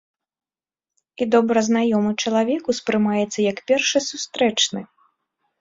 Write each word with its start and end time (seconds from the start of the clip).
І 1.25 1.27
добра 1.35 1.59
знаёмы 1.69 2.11
чалавек 2.25 2.63
ўспрымаецца 2.73 3.39
як 3.51 3.57
першы 3.73 3.97
сустрэчны. 4.09 4.81